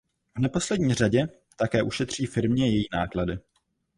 V 0.37 0.39
neposlední 0.41 0.93
řadě 0.93 1.27
také 1.57 1.83
ušetří 1.83 2.25
firmě 2.25 2.69
její 2.71 2.85
náklady. 2.93 3.37